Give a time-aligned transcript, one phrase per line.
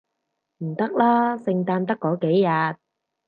[0.63, 2.79] 唔得啦，聖誕得嗰幾日